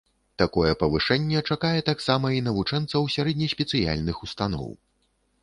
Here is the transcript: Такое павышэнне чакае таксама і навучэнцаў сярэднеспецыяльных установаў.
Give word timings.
Такое 0.41 0.69
павышэнне 0.83 1.43
чакае 1.55 1.81
таксама 1.89 2.27
і 2.37 2.41
навучэнцаў 2.47 3.07
сярэднеспецыяльных 3.19 4.27
установаў. 4.31 4.75